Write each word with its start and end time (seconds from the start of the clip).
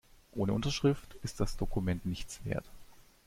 Ohne 0.31 0.53
Unterschrift 0.53 1.13
ist 1.21 1.41
das 1.41 1.57
Dokument 1.57 2.07
nichts 2.07 2.43
wert. 2.43 2.65